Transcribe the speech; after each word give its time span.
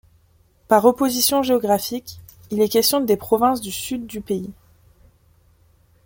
Par 0.67 0.85
opposition 0.85 1.43
géographique, 1.43 2.19
il 2.49 2.59
est 2.59 2.69
question 2.69 3.01
des 3.01 3.17
provinces 3.17 3.61
du 3.61 3.71
Sud 3.71 4.07
du 4.07 4.19
pays. 4.19 4.51